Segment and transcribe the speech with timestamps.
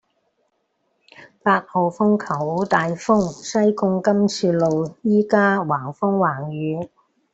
[1.43, 6.89] 八號風球好大風，西貢甘澍路依家橫風橫雨